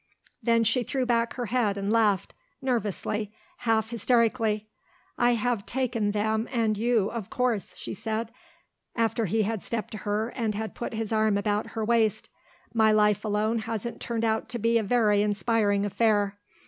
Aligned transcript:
Then 0.41 0.63
she 0.63 0.81
threw 0.81 1.05
back 1.05 1.33
her 1.35 1.45
head 1.45 1.77
and 1.77 1.91
laughed, 1.93 2.33
nervously, 2.59 3.31
half 3.57 3.91
hysterically. 3.91 4.65
"I 5.15 5.35
have 5.35 5.63
taken 5.67 6.09
them 6.09 6.49
and 6.51 6.75
you, 6.75 7.11
of 7.11 7.29
course," 7.29 7.75
she 7.75 7.93
said, 7.93 8.31
after 8.95 9.25
he 9.27 9.43
had 9.43 9.61
stepped 9.61 9.91
to 9.91 9.97
her 9.99 10.29
and 10.29 10.55
had 10.55 10.73
put 10.73 10.95
his 10.95 11.13
arm 11.13 11.37
about 11.37 11.73
her 11.77 11.85
waist. 11.85 12.29
"My 12.73 12.91
life 12.91 13.23
alone 13.23 13.59
hasn't 13.59 14.01
turned 14.01 14.25
out 14.25 14.49
to 14.49 14.57
be 14.57 14.79
a 14.79 14.83
very 14.83 15.21
inspiring 15.21 15.85
affair. 15.85 16.39